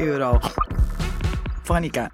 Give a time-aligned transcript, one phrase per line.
[0.00, 2.10] Eurofonica.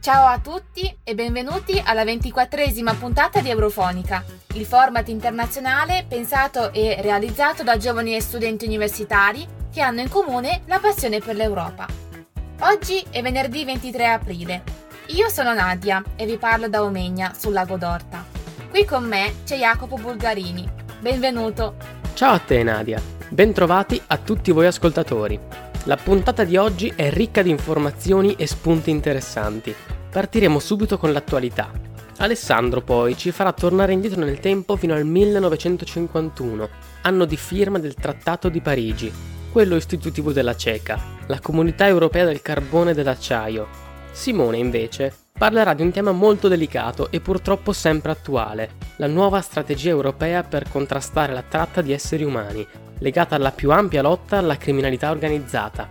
[0.00, 4.24] Ciao a tutti e benvenuti alla ventiquattresima puntata di Eurofonica,
[4.54, 10.62] il format internazionale pensato e realizzato da giovani e studenti universitari che hanno in comune
[10.66, 11.86] la passione per l'Europa.
[12.62, 14.62] Oggi è venerdì 23 aprile.
[15.06, 18.24] Io sono Nadia e vi parlo da Omegna, sul lago d'Orta.
[18.70, 20.68] Qui con me c'è Jacopo Bulgarini.
[20.98, 21.76] Benvenuto.
[22.14, 25.70] Ciao a te Nadia, bentrovati a tutti voi ascoltatori.
[25.86, 29.74] La puntata di oggi è ricca di informazioni e spunti interessanti.
[30.12, 31.72] Partiremo subito con l'attualità.
[32.18, 36.68] Alessandro poi ci farà tornare indietro nel tempo fino al 1951,
[37.02, 39.12] anno di firma del Trattato di Parigi,
[39.50, 43.66] quello istitutivo della CECA, la Comunità Europea del Carbone e dell'Acciaio.
[44.12, 49.90] Simone invece parlerà di un tema molto delicato e purtroppo sempre attuale, la nuova strategia
[49.90, 52.64] europea per contrastare la tratta di esseri umani,
[52.98, 55.88] legata alla più ampia lotta alla criminalità organizzata.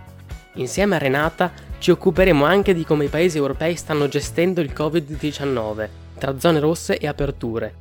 [0.54, 5.88] Insieme a Renata ci occuperemo anche di come i paesi europei stanno gestendo il Covid-19,
[6.16, 7.74] tra zone rosse e aperture.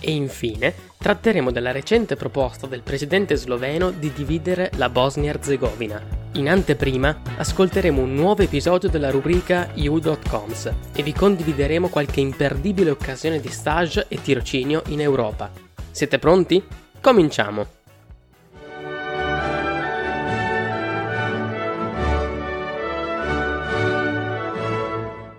[0.00, 5.98] E infine tratteremo della recente proposta del presidente sloveno di dividere la Bosnia-Herzegovina.
[6.32, 13.40] In anteprima ascolteremo un nuovo episodio della rubrica You.coms e vi condivideremo qualche imperdibile occasione
[13.40, 15.50] di stage e tirocinio in Europa.
[15.90, 16.62] Siete pronti?
[17.00, 17.66] Cominciamo!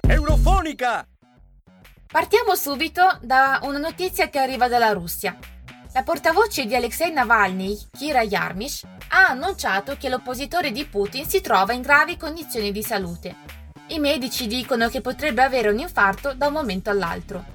[0.08, 1.06] Eurofonica!
[2.12, 5.38] Partiamo subito da una notizia che arriva dalla Russia.
[5.94, 11.72] La portavoce di Alexei Navalny, Kira Yarmish, ha annunciato che l'oppositore di Putin si trova
[11.72, 13.34] in gravi condizioni di salute.
[13.88, 17.45] I medici dicono che potrebbe avere un infarto da un momento all'altro.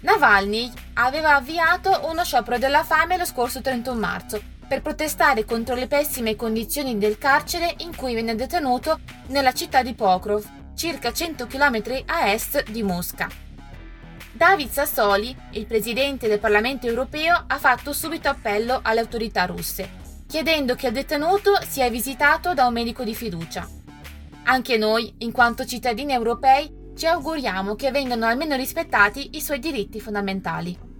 [0.00, 5.86] Navalny aveva avviato uno sciopero della fame lo scorso 31 marzo per protestare contro le
[5.86, 10.44] pessime condizioni del carcere in cui viene detenuto nella città di Pokrov,
[10.74, 13.51] circa 100 km a est di Mosca.
[14.34, 20.74] David Sassoli, il presidente del Parlamento europeo, ha fatto subito appello alle autorità russe, chiedendo
[20.74, 23.68] che il detenuto sia visitato da un medico di fiducia.
[24.44, 30.00] Anche noi, in quanto cittadini europei, ci auguriamo che vengano almeno rispettati i suoi diritti
[30.00, 30.90] fondamentali.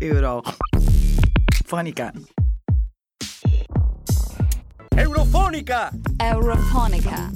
[0.00, 2.12] Eurofonica.
[5.02, 5.90] Eurofonica!
[6.16, 7.28] Eurofonica.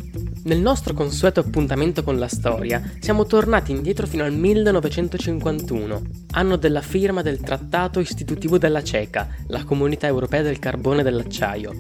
[0.45, 6.81] Nel nostro consueto appuntamento con la storia, siamo tornati indietro fino al 1951, anno della
[6.81, 11.73] firma del Trattato istitutivo della CECA, la Comunità Europea del Carbone e dell'Acciaio.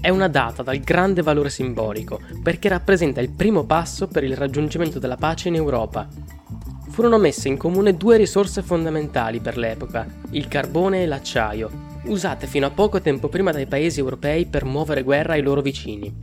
[0.00, 4.98] È una data dal grande valore simbolico, perché rappresenta il primo passo per il raggiungimento
[4.98, 6.08] della pace in Europa.
[6.88, 12.66] Furono messe in comune due risorse fondamentali per l'epoca, il carbone e l'acciaio, usate fino
[12.66, 16.14] a poco tempo prima dai paesi europei per muovere guerra ai loro vicini.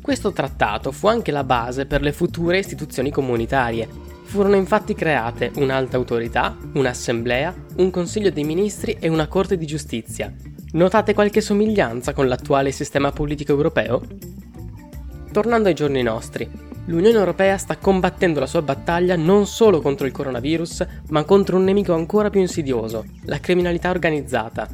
[0.00, 3.88] Questo trattato fu anche la base per le future istituzioni comunitarie.
[4.24, 10.32] Furono infatti create un'alta autorità, un'assemblea, un consiglio dei ministri e una corte di giustizia.
[10.72, 14.00] Notate qualche somiglianza con l'attuale sistema politico europeo?
[15.32, 16.48] Tornando ai giorni nostri,
[16.86, 21.64] l'Unione Europea sta combattendo la sua battaglia non solo contro il coronavirus, ma contro un
[21.64, 24.68] nemico ancora più insidioso, la criminalità organizzata.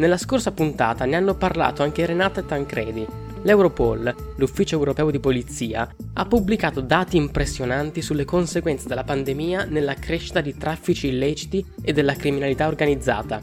[0.00, 3.06] Nella scorsa puntata ne hanno parlato anche Renata Tancredi.
[3.42, 10.40] L'Europol, l'Ufficio Europeo di Polizia, ha pubblicato dati impressionanti sulle conseguenze della pandemia nella crescita
[10.40, 13.42] di traffici illeciti e della criminalità organizzata.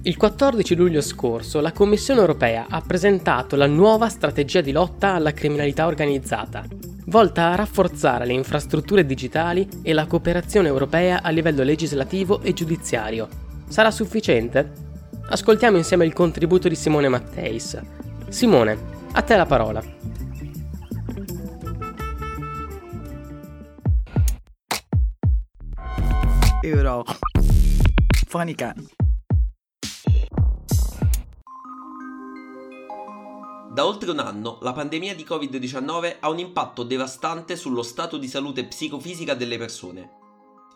[0.00, 5.34] Il 14 luglio scorso la Commissione europea ha presentato la nuova strategia di lotta alla
[5.34, 6.64] criminalità organizzata,
[7.08, 13.28] volta a rafforzare le infrastrutture digitali e la cooperazione europea a livello legislativo e giudiziario.
[13.68, 14.88] Sarà sufficiente?
[15.32, 17.80] Ascoltiamo insieme il contributo di Simone Matteis.
[18.30, 18.76] Simone,
[19.12, 19.80] a te la parola.
[26.62, 27.14] Eurofonica.
[33.72, 38.26] Da oltre un anno la pandemia di Covid-19 ha un impatto devastante sullo stato di
[38.26, 40.18] salute psicofisica delle persone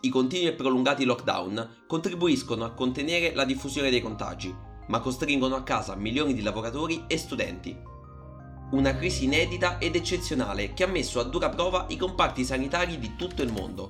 [0.05, 4.53] i continui e prolungati lockdown contribuiscono a contenere la diffusione dei contagi,
[4.87, 7.75] ma costringono a casa milioni di lavoratori e studenti.
[8.71, 13.15] Una crisi inedita ed eccezionale che ha messo a dura prova i comparti sanitari di
[13.15, 13.89] tutto il mondo.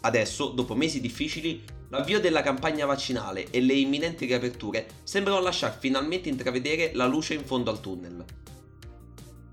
[0.00, 6.28] Adesso, dopo mesi difficili, l'avvio della campagna vaccinale e le imminenti riaperture sembrano lasciar finalmente
[6.28, 8.24] intravedere la luce in fondo al tunnel.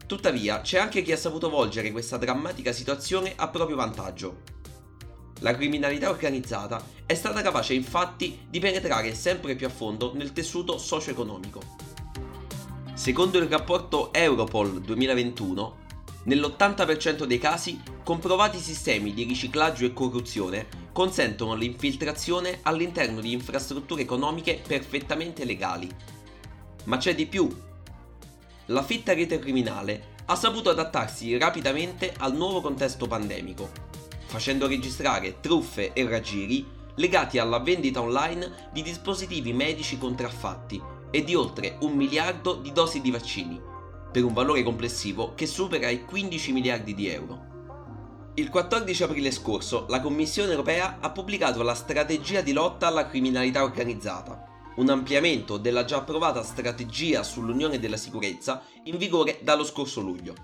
[0.07, 4.55] Tuttavia, c'è anche chi ha saputo volgere questa drammatica situazione a proprio vantaggio
[5.41, 10.79] La criminalità organizzata è stata capace infatti di penetrare sempre più a fondo nel tessuto
[10.79, 11.61] socio-economico.
[12.95, 15.77] Secondo il rapporto Europol 2021,
[16.23, 24.59] nell'80% dei casi comprovati sistemi di riciclaggio e corruzione consentono l'infiltrazione all'interno di infrastrutture economiche
[24.65, 25.87] perfettamente legali.
[26.85, 27.47] Ma c'è di più.
[28.67, 33.69] La fitta rete criminale ha saputo adattarsi rapidamente al nuovo contesto pandemico,
[34.27, 36.65] facendo registrare truffe e raggiri
[36.95, 43.01] legati alla vendita online di dispositivi medici contraffatti e di oltre un miliardo di dosi
[43.01, 43.59] di vaccini,
[44.11, 47.55] per un valore complessivo che supera i 15 miliardi di euro.
[48.35, 53.63] Il 14 aprile scorso la Commissione europea ha pubblicato la strategia di lotta alla criminalità
[53.63, 54.43] organizzata,
[54.75, 60.35] un ampliamento della già approvata strategia sull'Unione della Sicurezza in vigore dallo scorso luglio.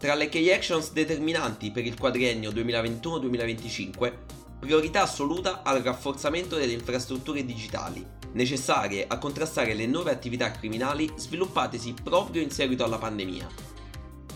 [0.00, 4.12] Tra le key actions determinanti per il quadriennio 2021-2025,
[4.58, 8.02] priorità assoluta al rafforzamento delle infrastrutture digitali,
[8.32, 13.46] necessarie a contrastare le nuove attività criminali sviluppatesi proprio in seguito alla pandemia.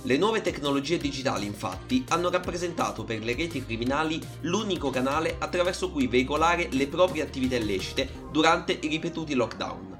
[0.02, 6.08] Le nuove tecnologie digitali infatti hanno rappresentato per le reti criminali l'unico canale attraverso cui
[6.08, 9.98] veicolare le proprie attività illecite durante i ripetuti lockdown.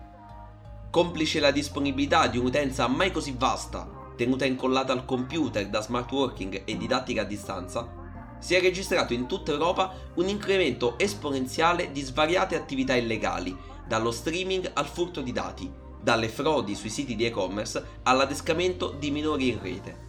[0.91, 6.63] Complice la disponibilità di un'utenza mai così vasta, tenuta incollata al computer da smart working
[6.65, 8.03] e didattica a distanza,
[8.39, 13.57] si è registrato in tutta Europa un incremento esponenziale di svariate attività illegali
[13.87, 15.73] dallo streaming al furto di dati,
[16.03, 20.03] dalle frodi sui siti di e-commerce all'adescamento di minori in rete.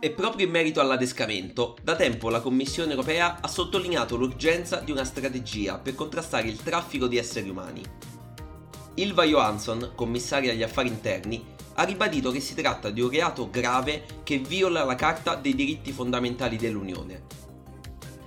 [0.00, 5.04] E proprio in merito all'adescamento, da tempo la Commissione europea ha sottolineato l'urgenza di una
[5.04, 7.82] strategia per contrastare il traffico di esseri umani.
[8.96, 14.04] Ilva Johansson, commissaria agli affari interni, ha ribadito che si tratta di un reato grave
[14.22, 17.42] che viola la Carta dei diritti fondamentali dell'Unione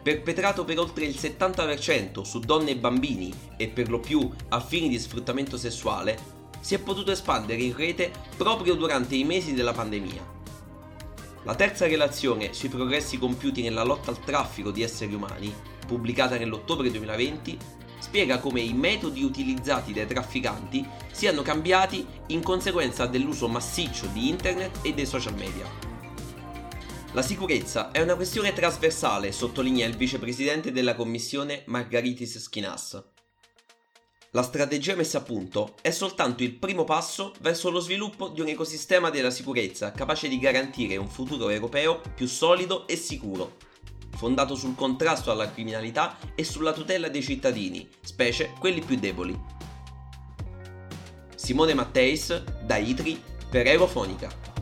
[0.08, 4.88] perpetrato per oltre il 70% su donne e bambini e per lo più a fini
[4.88, 6.18] di sfruttamento sessuale,
[6.62, 10.36] si è potuto espandere in rete proprio durante i mesi della pandemia.
[11.44, 15.54] La terza relazione sui progressi compiuti nella lotta al traffico di esseri umani,
[15.86, 17.58] pubblicata nell'ottobre 2020,
[18.00, 24.80] spiega come i metodi utilizzati dai trafficanti siano cambiati in conseguenza dell'uso massiccio di internet
[24.82, 25.66] e dei social media.
[27.14, 33.04] La sicurezza è una questione trasversale, sottolinea il vicepresidente della commissione Margaritis Schinas.
[34.32, 38.50] La strategia messa a punto è soltanto il primo passo verso lo sviluppo di un
[38.50, 43.56] ecosistema della sicurezza capace di garantire un futuro europeo più solido e sicuro,
[44.18, 49.40] fondato sul contrasto alla criminalità e sulla tutela dei cittadini, specie quelli più deboli.
[51.36, 54.56] Simone Matteis, da Itri, per Eurofonica.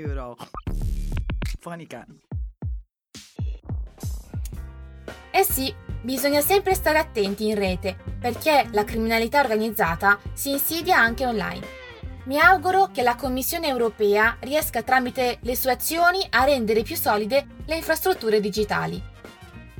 [0.00, 0.36] euro.
[1.60, 2.06] Fonica.
[5.32, 11.26] Eh sì, bisogna sempre stare attenti in rete, perché la criminalità organizzata si insidia anche
[11.26, 11.78] online.
[12.24, 17.46] Mi auguro che la Commissione europea riesca tramite le sue azioni a rendere più solide
[17.64, 19.02] le infrastrutture digitali.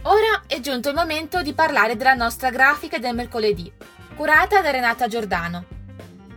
[0.02, 3.70] Ora è giunto il momento di parlare della nostra grafica del mercoledì,
[4.16, 5.64] curata da Renata Giordano.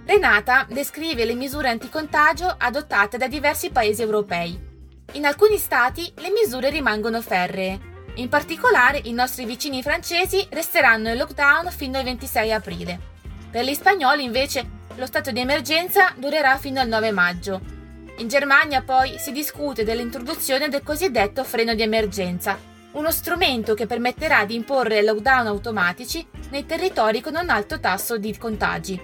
[0.05, 4.71] Renata descrive le misure anticontagio adottate da diversi paesi europei.
[5.13, 7.92] In alcuni stati le misure rimangono ferree.
[8.15, 12.99] In particolare i nostri vicini francesi resteranno in lockdown fino al 26 aprile.
[13.49, 17.59] Per gli spagnoli invece lo stato di emergenza durerà fino al 9 maggio.
[18.17, 22.55] In Germania poi si discute dell'introduzione del cosiddetto freno di emergenza,
[22.91, 28.37] uno strumento che permetterà di imporre lockdown automatici nei territori con un alto tasso di
[28.37, 29.01] contagi.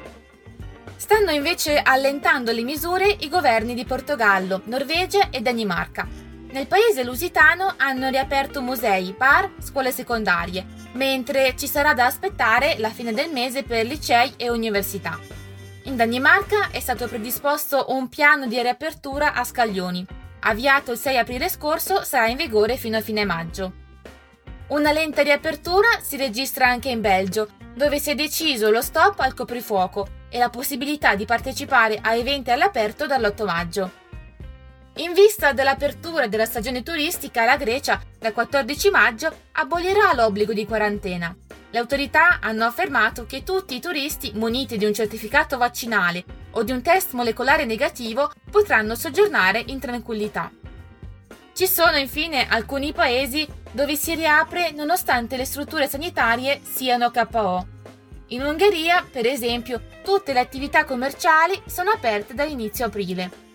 [0.95, 6.28] Stanno invece allentando le misure i governi di Portogallo, Norvegia e Danimarca.
[6.51, 12.89] Nel paese lusitano hanno riaperto musei, bar, scuole secondarie, mentre ci sarà da aspettare la
[12.89, 15.19] fine del mese per licei e università.
[15.83, 20.03] In Danimarca è stato predisposto un piano di riapertura a scaglioni.
[20.39, 23.73] Avviato il 6 aprile scorso, sarà in vigore fino a fine maggio.
[24.69, 29.35] Una lenta riapertura si registra anche in Belgio, dove si è deciso lo stop al
[29.35, 33.98] coprifuoco e la possibilità di partecipare a eventi all'aperto dall'8 maggio.
[34.99, 41.33] In vista dell'apertura della stagione turistica, la Grecia, dal 14 maggio, abolirà l'obbligo di quarantena.
[41.69, 46.73] Le autorità hanno affermato che tutti i turisti muniti di un certificato vaccinale o di
[46.73, 50.51] un test molecolare negativo potranno soggiornare in tranquillità.
[51.53, 57.65] Ci sono infine alcuni paesi dove si riapre nonostante le strutture sanitarie siano KO.
[58.27, 63.47] In Ungheria, per esempio, tutte le attività commerciali sono aperte dall'inizio aprile.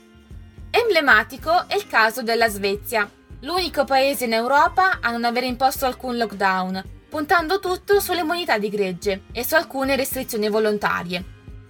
[0.77, 3.09] Emblematico è il caso della Svezia,
[3.43, 8.69] l'unico paese in Europa a non aver imposto alcun lockdown, puntando tutto sulle immunità di
[8.71, 11.23] gregge e su alcune restrizioni volontarie.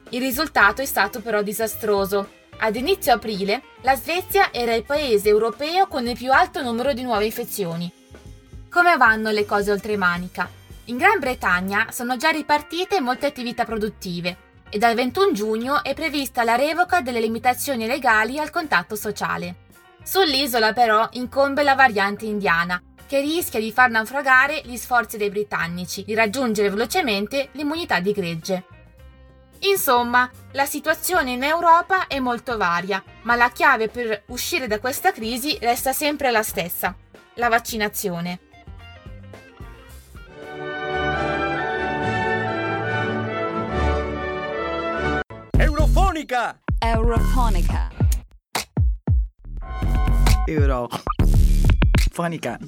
[0.08, 2.30] Il risultato è stato però disastroso.
[2.60, 7.02] Ad inizio aprile la Svezia era il paese europeo con il più alto numero di
[7.02, 7.92] nuove infezioni.
[8.70, 10.48] Come vanno le cose oltre manica?
[10.86, 16.44] In Gran Bretagna sono già ripartite molte attività produttive e dal 21 giugno è prevista
[16.44, 19.62] la revoca delle limitazioni legali al contatto sociale.
[20.02, 26.04] Sull'isola però incombe la variante indiana, che rischia di far naufragare gli sforzi dei britannici
[26.04, 28.64] di raggiungere velocemente l'immunità di gregge.
[29.60, 35.12] Insomma, la situazione in Europa è molto varia, ma la chiave per uscire da questa
[35.12, 36.94] crisi resta sempre la stessa,
[37.34, 38.40] la vaccinazione.
[46.14, 46.60] Eurofonica!
[46.78, 47.90] Eurofonica.
[50.46, 52.58] Eurofonica.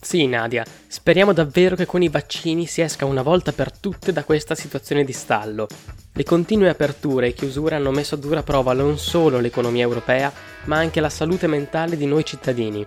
[0.00, 4.24] Sì, Nadia, speriamo davvero che con i vaccini si esca una volta per tutte da
[4.24, 5.66] questa situazione di stallo.
[6.14, 10.32] Le continue aperture e chiusure hanno messo a dura prova non solo l'economia europea,
[10.64, 12.82] ma anche la salute mentale di noi cittadini.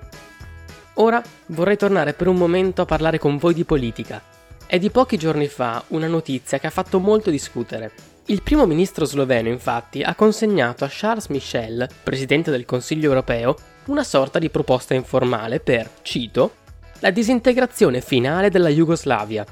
[0.96, 4.38] Ora vorrei tornare per un momento a parlare con voi di politica.
[4.72, 7.92] È di pochi giorni fa una notizia che ha fatto molto discutere.
[8.26, 14.04] Il primo ministro sloveno, infatti, ha consegnato a Charles Michel, presidente del Consiglio europeo, una
[14.04, 16.58] sorta di proposta informale per, cito,
[17.00, 19.44] la disintegrazione finale della Jugoslavia.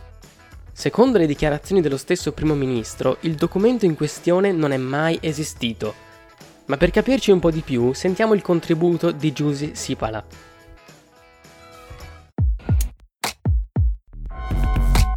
[0.72, 5.96] Secondo le dichiarazioni dello stesso primo ministro, il documento in questione non è mai esistito.
[6.66, 10.24] Ma per capirci un po' di più, sentiamo il contributo di Giusy Sipala.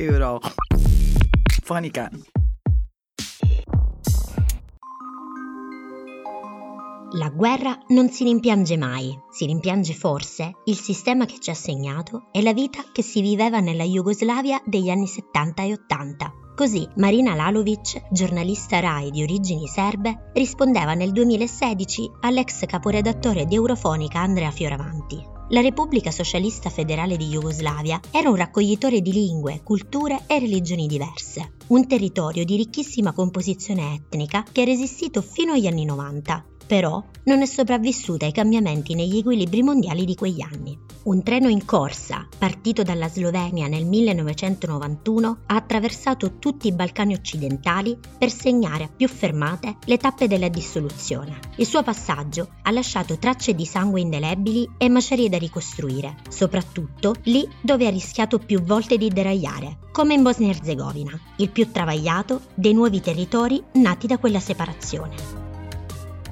[0.00, 0.50] Eurofonica.
[7.12, 12.28] La guerra non si rimpiange mai, si rimpiange forse il sistema che ci ha segnato
[12.33, 16.33] e la vita che si viveva nella Jugoslavia degli anni 70 e 80.
[16.57, 24.21] Così Marina Lalovic, giornalista RAI di origini serbe, rispondeva nel 2016 all'ex caporedattore di Eurofonica
[24.21, 25.39] Andrea Fioravanti.
[25.52, 31.54] La Repubblica Socialista Federale di Jugoslavia era un raccoglitore di lingue, culture e religioni diverse,
[31.69, 37.42] un territorio di ricchissima composizione etnica che ha resistito fino agli anni 90 però non
[37.42, 40.78] è sopravvissuta ai cambiamenti negli equilibri mondiali di quegli anni.
[41.02, 47.98] Un treno in corsa, partito dalla Slovenia nel 1991, ha attraversato tutti i Balcani occidentali
[48.16, 51.40] per segnare a più fermate le tappe della dissoluzione.
[51.56, 57.44] Il suo passaggio ha lasciato tracce di sangue indelebili e macerie da ricostruire, soprattutto lì
[57.60, 63.00] dove ha rischiato più volte di deragliare, come in Bosnia-Herzegovina, il più travagliato dei nuovi
[63.00, 65.39] territori nati da quella separazione.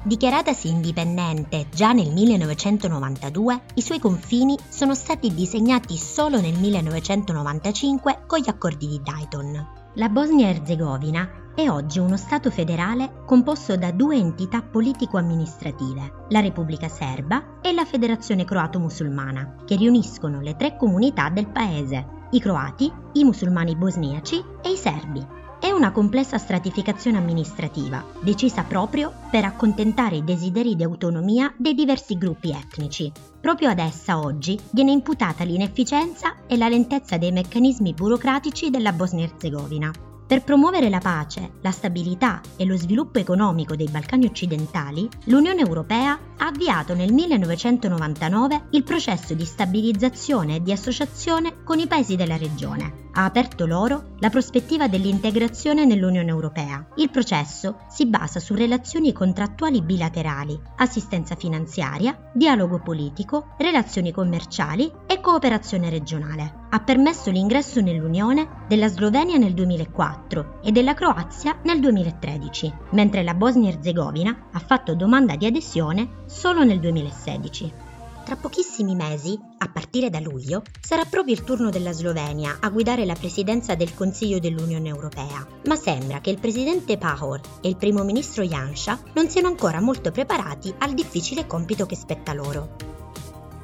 [0.01, 8.39] Dichiaratasi indipendente già nel 1992, i suoi confini sono stati disegnati solo nel 1995 con
[8.39, 9.67] gli accordi di Dayton.
[9.95, 17.59] La Bosnia-Herzegovina è oggi uno Stato federale composto da due entità politico-amministrative, la Repubblica Serba
[17.61, 23.75] e la Federazione Croato-Musulmana, che riuniscono le tre comunità del paese, i croati, i musulmani
[23.75, 25.38] bosniaci e i serbi.
[25.59, 32.17] È una complessa stratificazione amministrativa, decisa proprio per accontentare i desideri di autonomia dei diversi
[32.17, 33.11] gruppi etnici.
[33.41, 39.91] Proprio ad essa oggi viene imputata l'inefficienza e la lentezza dei meccanismi burocratici della Bosnia-Herzegovina.
[40.25, 46.17] Per promuovere la pace, la stabilità e lo sviluppo economico dei Balcani occidentali, l'Unione Europea
[46.37, 52.37] ha avviato nel 1999 il processo di stabilizzazione e di associazione con i paesi della
[52.37, 53.08] regione.
[53.19, 56.87] Ha aperto loro la prospettiva dell'integrazione nell'Unione Europea.
[56.95, 65.19] Il processo si basa su relazioni contrattuali bilaterali, assistenza finanziaria, dialogo politico, relazioni commerciali e
[65.19, 66.67] cooperazione regionale.
[66.69, 73.33] Ha permesso l'ingresso nell'Unione della Slovenia nel 2004 e della Croazia nel 2013, mentre la
[73.33, 77.87] Bosnia-Herzegovina ha fatto domanda di adesione solo nel 2016.
[78.29, 83.03] Tra pochissimi mesi, a partire da luglio, sarà proprio il turno della Slovenia a guidare
[83.03, 88.03] la presidenza del Consiglio dell'Unione Europea, ma sembra che il presidente Pahor e il primo
[88.03, 92.98] ministro Janša non siano ancora molto preparati al difficile compito che spetta loro.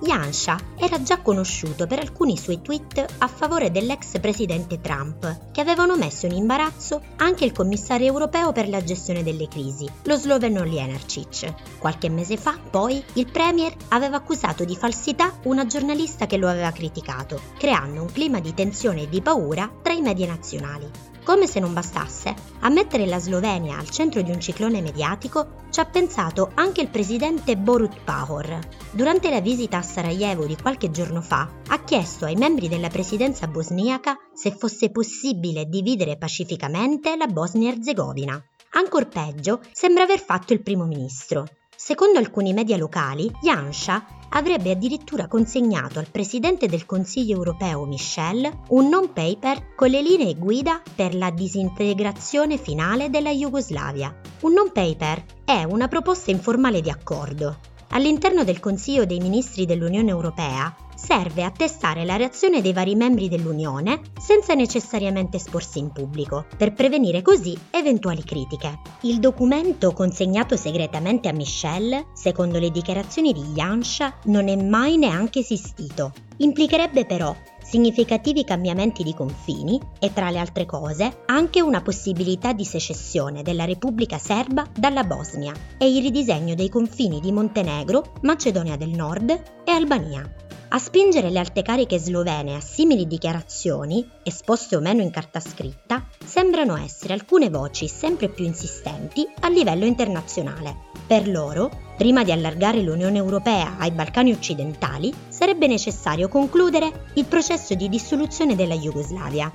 [0.02, 5.96] Yansha era già conosciuto per alcuni suoi tweet a favore dell'ex presidente Trump, che avevano
[5.96, 11.78] messo in imbarazzo anche il commissario europeo per la gestione delle crisi, lo sloveno Lienarcic.
[11.78, 16.72] Qualche mese fa, poi, il premier aveva accusato di falsità una giornalista che lo aveva
[16.72, 21.14] criticato, creando un clima di tensione e di paura tra i media nazionali.
[21.26, 25.80] Come se non bastasse, a mettere la Slovenia al centro di un ciclone mediatico ci
[25.80, 28.60] ha pensato anche il presidente Borut Pahor.
[28.92, 33.48] Durante la visita a Sarajevo di qualche giorno fa, ha chiesto ai membri della presidenza
[33.48, 38.40] bosniaca se fosse possibile dividere pacificamente la Bosnia-Herzegovina.
[38.74, 41.48] Ancor peggio sembra aver fatto il primo ministro.
[41.76, 44.06] Secondo alcuni media locali, Yansha
[44.36, 50.82] avrebbe addirittura consegnato al Presidente del Consiglio europeo Michel un non-paper con le linee guida
[50.94, 54.14] per la disintegrazione finale della Jugoslavia.
[54.42, 57.60] Un non-paper è una proposta informale di accordo.
[57.90, 63.30] All'interno del Consiglio dei Ministri dell'Unione Europea serve a testare la reazione dei vari membri
[63.30, 68.80] dell'Unione senza necessariamente esporsi in pubblico, per prevenire così eventuali critiche.
[69.02, 75.40] Il documento consegnato segretamente a Michel, secondo le dichiarazioni di Yansha, non è mai neanche
[75.40, 76.12] esistito.
[76.38, 77.34] Implicherebbe però
[77.64, 83.66] significativi cambiamenti di confini e, tra le altre cose, anche una possibilità di secessione della
[83.66, 89.30] Repubblica Serba dalla Bosnia e il ridisegno dei confini di Montenegro, Macedonia del Nord
[89.64, 90.45] e Albania.
[90.76, 96.04] A spingere le alte cariche slovene a simili dichiarazioni, esposte o meno in carta scritta,
[96.22, 100.76] sembrano essere alcune voci sempre più insistenti a livello internazionale.
[101.08, 107.74] Per loro, prima di allargare l'Unione Europea ai Balcani occidentali, sarebbe necessario concludere il processo
[107.74, 109.50] di dissoluzione della Jugoslavia.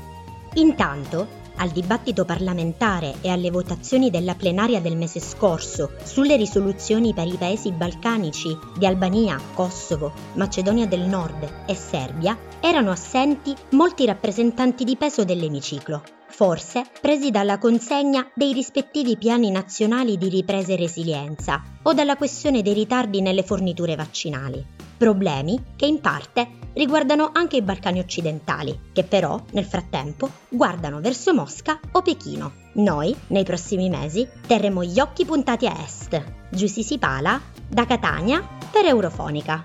[0.54, 7.26] Intanto, al dibattito parlamentare e alle votazioni della plenaria del mese scorso sulle risoluzioni per
[7.26, 14.84] i paesi balcanici di Albania, Kosovo, Macedonia del Nord e Serbia, erano assenti molti rappresentanti
[14.84, 21.62] di peso dell'emiciclo, forse presi dalla consegna dei rispettivi piani nazionali di ripresa e resilienza
[21.82, 24.64] o dalla questione dei ritardi nelle forniture vaccinali.
[24.96, 31.34] Problemi che in parte riguardano anche i Balcani occidentali, che però, nel frattempo, guardano verso
[31.34, 32.52] Mosca o Pechino.
[32.74, 36.22] Noi, nei prossimi mesi, terremo gli occhi puntati a est.
[36.50, 39.64] Giussi si pala da Catania per Eurofonica.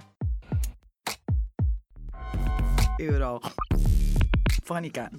[2.98, 5.10] Eurofonica.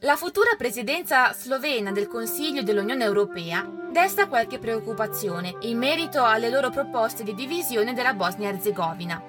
[0.00, 6.68] La futura presidenza slovena del Consiglio dell'Unione Europea desta qualche preoccupazione in merito alle loro
[6.68, 9.22] proposte di divisione della Bosnia-Herzegovina.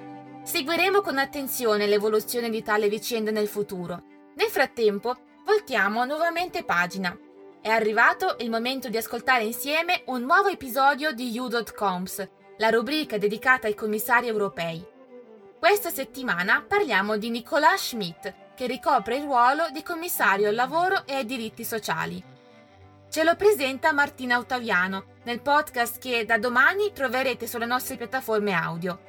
[0.43, 4.03] Seguiremo con attenzione l'evoluzione di tale vicenda nel futuro.
[4.35, 7.17] Nel frattempo, voltiamo nuovamente pagina.
[7.61, 12.27] È arrivato il momento di ascoltare insieme un nuovo episodio di U.Coms,
[12.57, 14.85] la rubrica dedicata ai commissari europei.
[15.57, 21.13] Questa settimana parliamo di Nicolas Schmidt, che ricopre il ruolo di commissario al lavoro e
[21.13, 22.21] ai diritti sociali.
[23.07, 28.99] Ce lo presenta Martina Ottaviano nel podcast che da domani troverete sulle nostre piattaforme audio.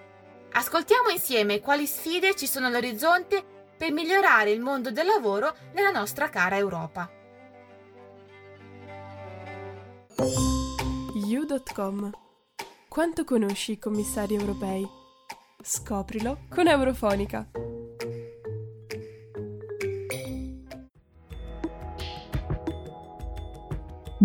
[0.52, 3.42] Ascoltiamo insieme quali sfide ci sono all'orizzonte
[3.76, 7.10] per migliorare il mondo del lavoro nella nostra cara Europa.
[11.26, 12.10] You.com
[12.86, 14.86] Quanto conosci i commissari europei?
[15.62, 17.67] Scoprilo con Eurofonica.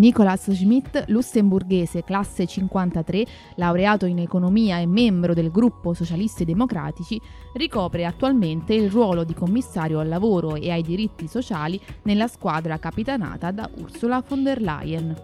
[0.04, 7.18] Nicolas Schmidt, lussemburghese, classe 53, laureato in economia e membro del gruppo Socialisti Democratici,
[7.54, 13.50] ricopre attualmente il ruolo di commissario al lavoro e ai diritti sociali nella squadra capitanata
[13.50, 15.16] da Ursula von der Leyen.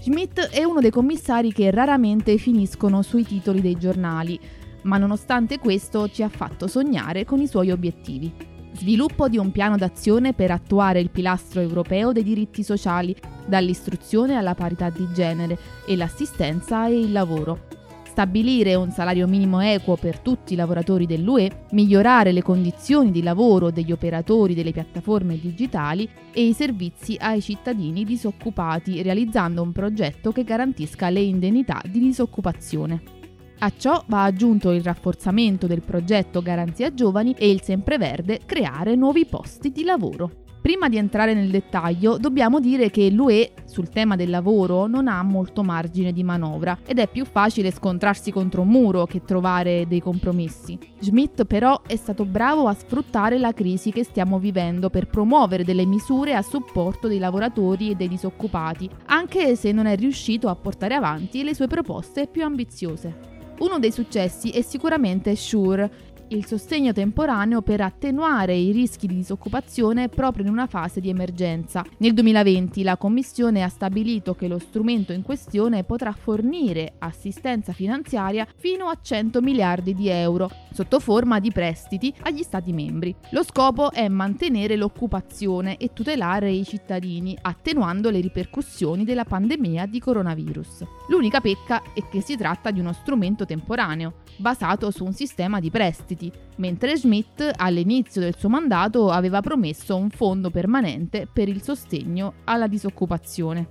[0.00, 4.40] Schmidt è uno dei commissari che raramente finiscono sui titoli dei giornali,
[4.82, 8.55] ma nonostante questo ci ha fatto sognare con i suoi obiettivi.
[8.78, 14.54] Sviluppo di un piano d'azione per attuare il pilastro europeo dei diritti sociali, dall'istruzione alla
[14.54, 17.68] parità di genere e l'assistenza e il lavoro.
[18.04, 23.70] Stabilire un salario minimo equo per tutti i lavoratori dell'UE, migliorare le condizioni di lavoro
[23.70, 30.44] degli operatori delle piattaforme digitali e i servizi ai cittadini disoccupati, realizzando un progetto che
[30.44, 33.15] garantisca le indennità di disoccupazione.
[33.58, 39.24] A ciò va aggiunto il rafforzamento del progetto Garanzia Giovani e il sempreverde creare nuovi
[39.24, 40.44] posti di lavoro.
[40.60, 45.22] Prima di entrare nel dettaglio, dobbiamo dire che l'UE sul tema del lavoro non ha
[45.22, 50.00] molto margine di manovra ed è più facile scontrarsi contro un muro che trovare dei
[50.00, 50.78] compromessi.
[50.98, 55.86] Schmidt però è stato bravo a sfruttare la crisi che stiamo vivendo per promuovere delle
[55.86, 60.94] misure a supporto dei lavoratori e dei disoccupati, anche se non è riuscito a portare
[60.94, 63.35] avanti le sue proposte più ambiziose.
[63.58, 65.90] Uno dei successi è sicuramente Shure,
[66.28, 71.84] il sostegno temporaneo per attenuare i rischi di disoccupazione proprio in una fase di emergenza.
[71.98, 78.46] Nel 2020 la Commissione ha stabilito che lo strumento in questione potrà fornire assistenza finanziaria
[78.56, 83.14] fino a 100 miliardi di euro, sotto forma di prestiti agli Stati membri.
[83.30, 90.00] Lo scopo è mantenere l'occupazione e tutelare i cittadini, attenuando le ripercussioni della pandemia di
[90.00, 90.84] coronavirus.
[91.08, 95.70] L'unica pecca è che si tratta di uno strumento temporaneo, basato su un sistema di
[95.70, 101.62] prestiti prestiti, mentre Schmidt all'inizio del suo mandato aveva promesso un fondo permanente per il
[101.62, 103.68] sostegno alla disoccupazione.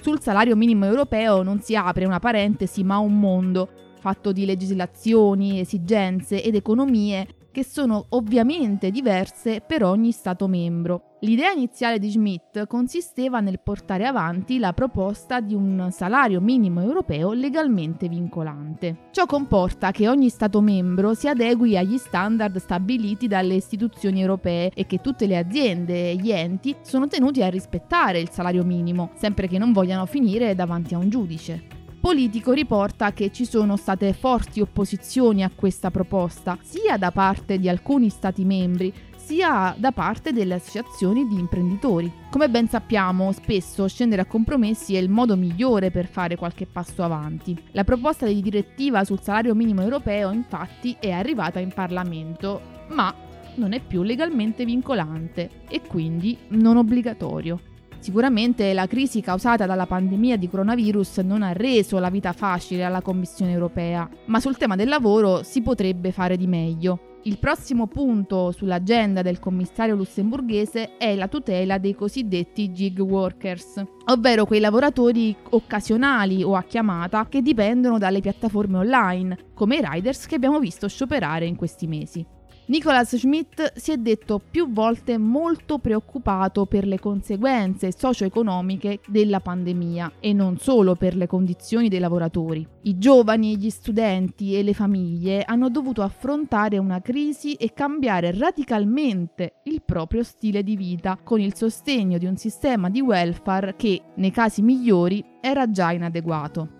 [0.00, 5.58] Sul salario minimo europeo non si apre una parentesi ma un mondo, fatto di legislazioni,
[5.58, 11.16] esigenze ed economie che sono ovviamente diverse per ogni Stato membro.
[11.22, 17.32] L'idea iniziale di Schmidt consisteva nel portare avanti la proposta di un salario minimo europeo
[17.32, 19.08] legalmente vincolante.
[19.10, 24.86] Ciò comporta che ogni Stato membro si adegui agli standard stabiliti dalle istituzioni europee e
[24.86, 29.48] che tutte le aziende e gli enti sono tenuti a rispettare il salario minimo, sempre
[29.48, 31.77] che non vogliano finire davanti a un giudice.
[32.00, 37.68] Politico riporta che ci sono state forti opposizioni a questa proposta, sia da parte di
[37.68, 42.10] alcuni Stati membri, sia da parte delle associazioni di imprenditori.
[42.30, 47.02] Come ben sappiamo, spesso scendere a compromessi è il modo migliore per fare qualche passo
[47.02, 47.60] avanti.
[47.72, 53.12] La proposta di direttiva sul salario minimo europeo infatti è arrivata in Parlamento, ma
[53.56, 57.60] non è più legalmente vincolante e quindi non obbligatorio.
[58.00, 63.02] Sicuramente la crisi causata dalla pandemia di coronavirus non ha reso la vita facile alla
[63.02, 67.16] Commissione europea, ma sul tema del lavoro si potrebbe fare di meglio.
[67.24, 74.46] Il prossimo punto sull'agenda del commissario lussemburghese è la tutela dei cosiddetti gig workers, ovvero
[74.46, 80.36] quei lavoratori occasionali o a chiamata che dipendono dalle piattaforme online, come i riders che
[80.36, 82.24] abbiamo visto scioperare in questi mesi.
[82.68, 90.12] Nicholas Schmidt si è detto più volte molto preoccupato per le conseguenze socio-economiche della pandemia
[90.20, 92.66] e non solo per le condizioni dei lavoratori.
[92.82, 99.60] I giovani, gli studenti e le famiglie hanno dovuto affrontare una crisi e cambiare radicalmente
[99.62, 104.30] il proprio stile di vita con il sostegno di un sistema di welfare che, nei
[104.30, 106.77] casi migliori, era già inadeguato.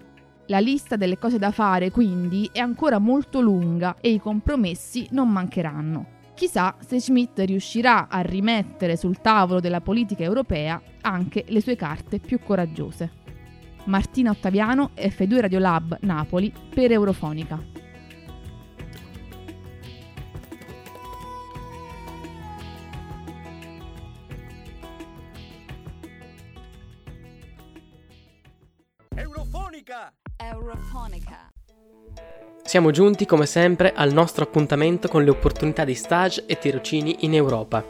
[0.50, 5.30] La lista delle cose da fare quindi è ancora molto lunga e i compromessi non
[5.30, 6.16] mancheranno.
[6.34, 12.18] Chissà se Schmidt riuscirà a rimettere sul tavolo della politica europea anche le sue carte
[12.18, 13.12] più coraggiose.
[13.84, 17.62] Martina Ottaviano, F2 Radiolab Napoli per Eurofonica.
[29.14, 30.17] Eurofonica!
[30.40, 31.50] Eurofonica.
[32.62, 37.34] Siamo giunti come sempre al nostro appuntamento con le opportunità di stage e tirocini in
[37.34, 37.84] Europa.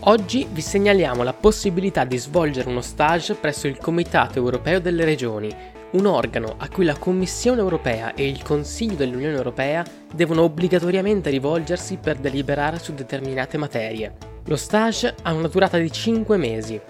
[0.00, 5.54] Oggi vi segnaliamo la possibilità di svolgere uno stage presso il Comitato Europeo delle Regioni,
[5.92, 11.96] un organo a cui la Commissione Europea e il Consiglio dell'Unione Europea devono obbligatoriamente rivolgersi
[11.96, 14.16] per deliberare su determinate materie.
[14.46, 16.80] Lo stage ha una durata di 5 mesi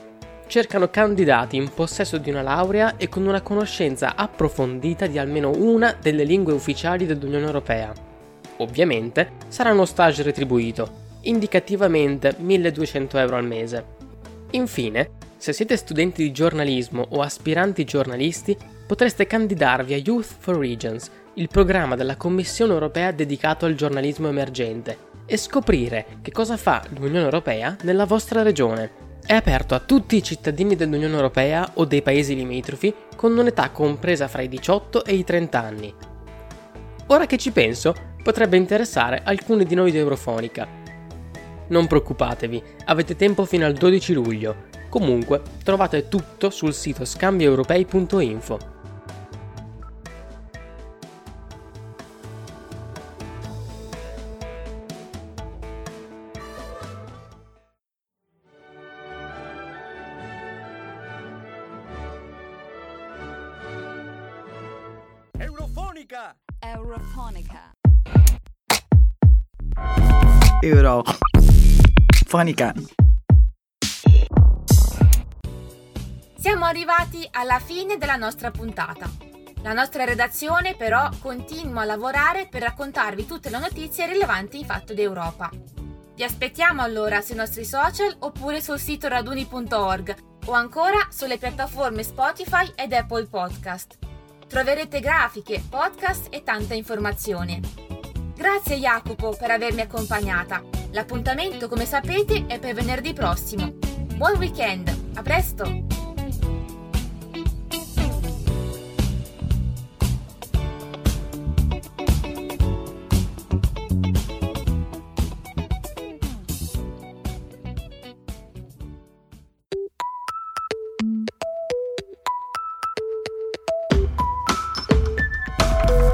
[0.53, 5.97] cercano candidati in possesso di una laurea e con una conoscenza approfondita di almeno una
[5.99, 7.91] delle lingue ufficiali dell'Unione Europea.
[8.59, 10.91] Ovviamente sarà uno stage retribuito,
[11.23, 13.85] indicativamente 1200 euro al mese.
[14.51, 18.55] Infine, se siete studenti di giornalismo o aspiranti giornalisti,
[18.87, 24.99] potreste candidarvi a Youth for Regions, il programma della Commissione europea dedicato al giornalismo emergente,
[25.25, 29.12] e scoprire che cosa fa l'Unione Europea nella vostra regione.
[29.25, 34.27] È aperto a tutti i cittadini dell'Unione Europea o dei paesi limitrofi con un'età compresa
[34.27, 35.95] fra i 18 e i 30 anni.
[37.07, 40.67] Ora che ci penso, potrebbe interessare alcuni di noi di Eurofonica.
[41.69, 44.57] Non preoccupatevi, avete tempo fino al 12 luglio.
[44.89, 48.82] Comunque, trovate tutto sul sito scambioeuropei.info.
[72.33, 72.73] Eurofonica.
[76.35, 79.11] Siamo arrivati alla fine della nostra puntata.
[79.63, 84.95] La nostra redazione però continua a lavorare per raccontarvi tutte le notizie rilevanti in fatto
[84.95, 85.51] d'Europa.
[86.15, 90.17] Vi aspettiamo allora sui nostri social oppure sul sito raduni.org
[90.47, 93.99] o ancora sulle piattaforme Spotify ed Apple Podcast.
[94.49, 97.61] Troverete grafiche, podcast e tanta informazione.
[98.35, 100.82] Grazie Jacopo per avermi accompagnata.
[100.93, 103.73] L'appuntamento, come sapete, è per venerdì prossimo.
[104.15, 105.87] Buon weekend, a presto!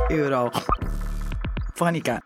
[0.09, 0.51] Euro.
[1.75, 2.23] Fonica.